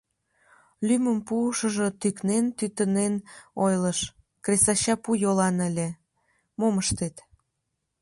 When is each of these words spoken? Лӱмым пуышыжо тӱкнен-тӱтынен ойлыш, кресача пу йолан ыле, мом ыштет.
Лӱмым 0.87 1.19
пуышыжо 1.27 1.87
тӱкнен-тӱтынен 2.01 3.13
ойлыш, 3.65 3.99
кресача 4.43 4.95
пу 5.03 5.09
йолан 5.23 5.57
ыле, 5.67 5.87
мом 6.59 6.75
ыштет. 6.83 7.15